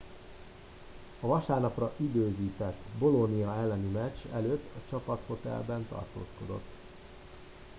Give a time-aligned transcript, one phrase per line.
[1.21, 6.65] a vasárnapra időzített bolonia elleni meccs előtt a csapathotelben tartózkodott